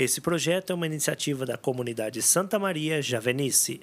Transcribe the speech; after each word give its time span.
Esse 0.00 0.18
projeto 0.18 0.70
é 0.70 0.74
uma 0.74 0.86
iniciativa 0.86 1.44
da 1.44 1.58
comunidade 1.58 2.22
Santa 2.22 2.58
Maria 2.58 3.02
Javenice. 3.02 3.82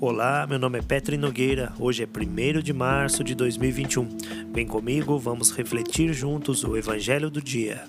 Olá, 0.00 0.46
meu 0.46 0.60
nome 0.60 0.78
é 0.78 0.82
Petri 0.82 1.16
Nogueira. 1.16 1.72
Hoje 1.76 2.04
é 2.04 2.06
1 2.06 2.62
de 2.62 2.72
março 2.72 3.24
de 3.24 3.34
2021. 3.34 4.16
Vem 4.52 4.64
comigo, 4.64 5.18
vamos 5.18 5.50
refletir 5.50 6.12
juntos 6.12 6.62
o 6.62 6.76
Evangelho 6.76 7.28
do 7.28 7.42
Dia. 7.42 7.82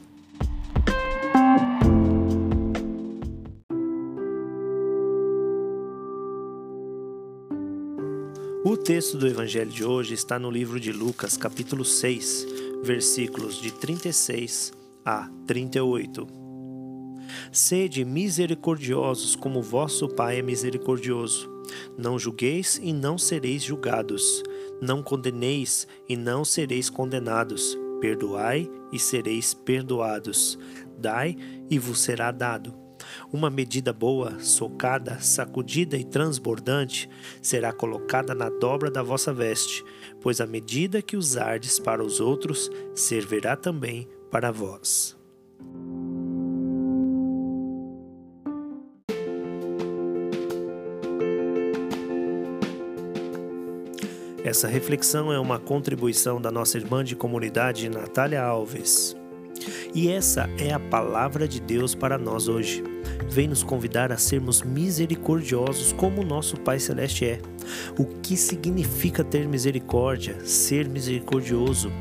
O 8.65 8.75
texto 8.75 9.17
do 9.17 9.27
Evangelho 9.27 9.69
de 9.69 9.83
hoje 9.83 10.15
está 10.15 10.39
no 10.39 10.49
livro 10.49 10.79
de 10.79 10.91
Lucas, 10.91 11.37
capítulo 11.37 11.85
6, 11.85 12.70
versículos 12.83 13.55
de 13.61 13.71
36 13.71 14.73
a 15.05 15.29
38. 15.45 16.27
Sede 17.51 18.03
misericordiosos, 18.03 19.35
como 19.35 19.61
vosso 19.61 20.07
Pai 20.07 20.39
é 20.39 20.41
misericordioso. 20.41 21.49
Não 21.97 22.19
julgueis 22.19 22.79
e 22.81 22.91
não 22.91 23.17
sereis 23.17 23.63
julgados. 23.63 24.43
Não 24.81 25.01
condeneis 25.01 25.87
e 26.09 26.17
não 26.17 26.43
sereis 26.43 26.89
condenados. 26.89 27.77
Perdoai 28.01 28.69
e 28.91 28.99
sereis 28.99 29.53
perdoados. 29.53 30.57
Dai 30.97 31.35
e 31.69 31.79
vos 31.79 32.01
será 32.01 32.31
dado 32.31 32.80
uma 33.31 33.49
medida 33.49 33.93
boa, 33.93 34.39
socada, 34.39 35.19
sacudida 35.19 35.97
e 35.97 36.03
transbordante 36.03 37.09
será 37.41 37.71
colocada 37.71 38.35
na 38.35 38.49
dobra 38.49 38.91
da 38.91 39.01
vossa 39.01 39.33
veste, 39.33 39.83
pois 40.21 40.41
a 40.41 40.47
medida 40.47 41.01
que 41.01 41.15
usardes 41.15 41.79
para 41.79 42.03
os 42.03 42.19
outros 42.19 42.69
servirá 42.93 43.55
também 43.55 44.07
para 44.29 44.51
vós. 44.51 45.17
Essa 54.43 54.67
reflexão 54.67 55.31
é 55.31 55.39
uma 55.39 55.59
contribuição 55.59 56.41
da 56.41 56.51
nossa 56.51 56.77
irmã 56.77 57.03
de 57.03 57.15
comunidade 57.15 57.87
Natália 57.87 58.41
Alves. 58.41 59.15
E 59.93 60.09
essa 60.09 60.49
é 60.57 60.73
a 60.73 60.79
palavra 60.79 61.47
de 61.47 61.59
Deus 61.59 61.93
para 61.93 62.17
nós 62.17 62.47
hoje. 62.47 62.83
Vem 63.29 63.47
nos 63.47 63.63
convidar 63.63 64.11
a 64.11 64.17
sermos 64.17 64.61
misericordiosos 64.61 65.93
como 65.93 66.21
o 66.21 66.25
nosso 66.25 66.57
Pai 66.59 66.79
Celeste 66.79 67.25
é. 67.25 67.39
O 67.97 68.05
que 68.05 68.35
significa 68.35 69.23
ter 69.23 69.47
misericórdia, 69.47 70.45
ser 70.45 70.87
misericordioso? 70.89 71.91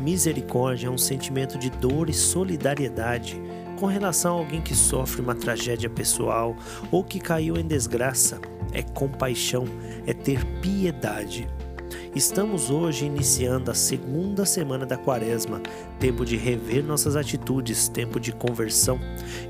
Misericórdia 0.00 0.86
é 0.86 0.90
um 0.90 0.98
sentimento 0.98 1.58
de 1.58 1.70
dor 1.70 2.08
e 2.08 2.14
solidariedade 2.14 3.40
com 3.78 3.86
relação 3.86 4.36
a 4.36 4.38
alguém 4.38 4.60
que 4.60 4.74
sofre 4.74 5.20
uma 5.20 5.34
tragédia 5.34 5.90
pessoal 5.90 6.56
ou 6.90 7.02
que 7.02 7.18
caiu 7.18 7.56
em 7.56 7.66
desgraça. 7.66 8.40
É 8.72 8.80
compaixão, 8.80 9.64
é 10.06 10.14
ter 10.14 10.44
piedade. 10.60 11.48
Estamos 12.14 12.68
hoje 12.68 13.06
iniciando 13.06 13.70
a 13.70 13.74
segunda 13.74 14.44
semana 14.44 14.84
da 14.84 14.98
Quaresma, 14.98 15.62
tempo 15.98 16.26
de 16.26 16.36
rever 16.36 16.84
nossas 16.84 17.16
atitudes, 17.16 17.88
tempo 17.88 18.20
de 18.20 18.32
conversão, 18.32 19.00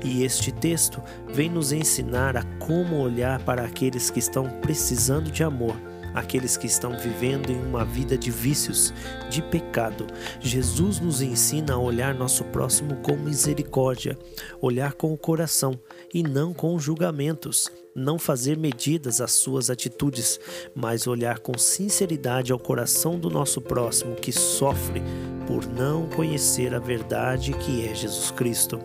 e 0.01 0.23
este 0.23 0.49
texto 0.49 1.01
vem 1.27 1.49
nos 1.49 1.73
ensinar 1.73 2.37
a 2.37 2.43
como 2.59 3.01
olhar 3.01 3.43
para 3.43 3.65
aqueles 3.65 4.09
que 4.09 4.19
estão 4.19 4.47
precisando 4.61 5.29
de 5.29 5.43
amor 5.43 5.75
aqueles 6.13 6.57
que 6.57 6.67
estão 6.67 6.97
vivendo 6.97 7.49
em 7.49 7.61
uma 7.61 7.83
vida 7.83 8.17
de 8.17 8.31
vícios, 8.31 8.93
de 9.29 9.41
pecado. 9.41 10.07
Jesus 10.39 10.99
nos 10.99 11.21
ensina 11.21 11.73
a 11.73 11.77
olhar 11.77 12.13
nosso 12.13 12.43
próximo 12.45 12.97
com 12.97 13.15
misericórdia, 13.15 14.17
olhar 14.61 14.93
com 14.93 15.13
o 15.13 15.17
coração 15.17 15.79
e 16.13 16.23
não 16.23 16.53
com 16.53 16.77
julgamentos, 16.79 17.69
não 17.95 18.17
fazer 18.17 18.57
medidas 18.57 19.21
às 19.21 19.31
suas 19.33 19.69
atitudes, 19.69 20.39
mas 20.75 21.07
olhar 21.07 21.39
com 21.39 21.57
sinceridade 21.57 22.51
ao 22.51 22.59
coração 22.59 23.19
do 23.19 23.29
nosso 23.29 23.61
próximo 23.61 24.15
que 24.15 24.31
sofre 24.31 25.01
por 25.47 25.65
não 25.67 26.07
conhecer 26.07 26.73
a 26.73 26.79
verdade 26.79 27.53
que 27.53 27.85
é 27.87 27.93
Jesus 27.93 28.31
Cristo. 28.31 28.79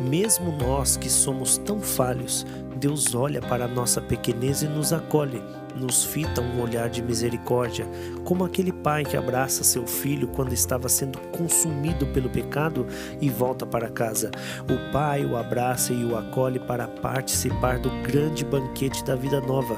Mesmo 0.00 0.52
nós 0.52 0.96
que 0.96 1.10
somos 1.10 1.58
tão 1.58 1.80
falhos, 1.80 2.46
Deus 2.78 3.14
olha 3.14 3.40
para 3.40 3.64
a 3.64 3.68
nossa 3.68 4.00
pequenez 4.00 4.62
e 4.62 4.68
nos 4.68 4.92
acolhe, 4.92 5.42
nos 5.74 6.04
fita 6.04 6.40
um 6.40 6.60
olhar 6.60 6.88
de 6.88 7.02
misericórdia, 7.02 7.86
como 8.24 8.44
aquele 8.44 8.72
pai 8.72 9.04
que 9.04 9.16
abraça 9.16 9.64
seu 9.64 9.86
filho 9.86 10.28
quando 10.28 10.52
estava 10.52 10.88
sendo 10.88 11.18
consumido 11.36 12.06
pelo 12.06 12.30
pecado 12.30 12.86
e 13.20 13.28
volta 13.28 13.66
para 13.66 13.88
casa. 13.88 14.30
O 14.62 14.92
pai 14.92 15.24
o 15.24 15.36
abraça 15.36 15.92
e 15.92 16.04
o 16.04 16.16
acolhe 16.16 16.58
para 16.58 16.86
participar 16.86 17.78
do 17.78 17.90
grande 18.02 18.44
banquete 18.44 19.04
da 19.04 19.16
vida 19.16 19.40
nova. 19.40 19.76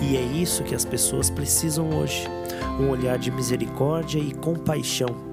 E 0.00 0.16
é 0.16 0.22
isso 0.22 0.64
que 0.64 0.74
as 0.74 0.84
pessoas 0.84 1.30
precisam 1.30 1.90
hoje: 1.90 2.26
um 2.80 2.90
olhar 2.90 3.18
de 3.18 3.30
misericórdia 3.30 4.18
e 4.18 4.32
compaixão 4.32 5.25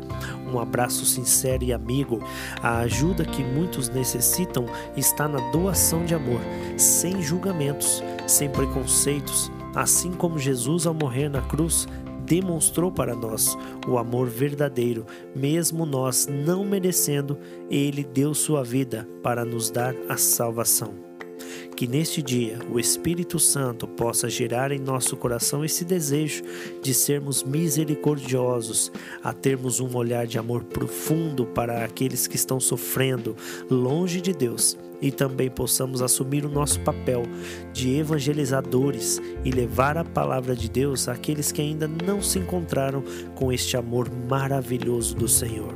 um 0.54 0.60
abraço 0.60 1.06
sincero 1.06 1.64
e 1.64 1.74
amigo. 1.74 2.20
A 2.62 2.80
ajuda 2.80 3.26
que 3.26 3.44
muitos 3.44 3.90
necessitam 3.90 4.66
está 4.96 5.28
na 5.28 5.40
doação 5.52 6.06
de 6.06 6.14
amor, 6.14 6.40
sem 6.78 7.22
julgamentos, 7.22 8.04
sem 8.28 8.50
preconceitos, 8.50 9.52
assim 9.76 10.12
como 10.12 10.38
Jesus, 10.38 10.86
ao 10.86 10.94
morrer 10.94 11.30
na 11.30 11.42
cruz, 11.42 11.88
demonstrou 12.26 12.92
para 12.92 13.16
nós 13.16 13.58
o 13.88 13.98
amor 13.98 14.28
verdadeiro, 14.28 15.06
mesmo 15.36 15.86
nós 15.86 16.28
não 16.28 16.64
merecendo, 16.64 17.38
ele 17.70 18.04
deu 18.04 18.34
sua 18.34 18.64
vida 18.64 19.08
para 19.22 19.44
nos 19.44 19.70
dar 19.70 19.94
a 20.08 20.18
salvação. 20.18 21.13
Que 21.76 21.88
neste 21.88 22.22
dia 22.22 22.60
o 22.72 22.80
Espírito 22.80 23.40
Santo 23.40 23.88
possa 23.88 24.30
gerar 24.30 24.72
em 24.72 24.80
nosso 24.80 25.18
coração 25.18 25.64
esse 25.66 25.84
desejo 25.84 26.44
de 26.82 26.94
sermos 26.94 27.44
misericordiosos, 27.44 28.92
a 29.24 29.34
termos 29.34 29.80
um 29.80 29.96
olhar 29.96 30.28
de 30.28 30.38
amor 30.38 30.64
profundo 30.64 31.46
para 31.46 31.84
aqueles 31.84 32.28
que 32.28 32.36
estão 32.36 32.60
sofrendo 32.60 33.36
longe 33.70 34.22
de 34.22 34.34
Deus 34.34 34.78
e 35.04 35.12
também 35.12 35.50
possamos 35.50 36.02
assumir 36.02 36.46
o 36.46 36.50
nosso 36.50 36.80
papel 36.80 37.24
de 37.74 37.98
evangelizadores 37.98 39.22
e 39.44 39.52
levar 39.52 39.98
a 39.98 40.06
palavra 40.06 40.56
de 40.56 40.70
Deus 40.70 41.10
àqueles 41.10 41.52
que 41.52 41.62
ainda 41.62 41.90
não 41.90 42.22
se 42.22 42.40
encontraram 42.40 43.04
com 43.36 43.52
este 43.52 43.76
amor 43.76 44.10
maravilhoso 44.30 45.14
do 45.14 45.28
Senhor. 45.28 45.76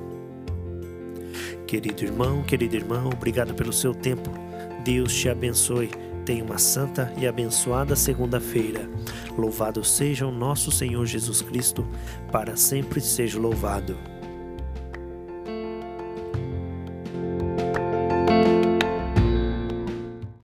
Querido 1.68 2.06
irmão, 2.06 2.42
querida 2.44 2.78
irmã, 2.78 3.04
obrigado 3.06 3.54
pelo 3.54 3.74
seu 3.74 3.94
tempo. 3.94 4.47
Deus 4.88 5.14
te 5.14 5.28
abençoe. 5.28 5.90
Tenha 6.26 6.42
uma 6.46 6.58
santa 6.58 7.12
e 7.18 7.28
abençoada 7.28 7.94
segunda-feira. 7.94 8.90
Louvado 9.38 9.84
seja 9.84 10.26
o 10.26 10.32
nosso 10.32 10.72
Senhor 10.72 11.06
Jesus 11.06 11.42
Cristo, 11.42 11.86
para 12.32 12.56
sempre 12.56 13.02
seja 13.02 13.38
louvado. 13.38 13.98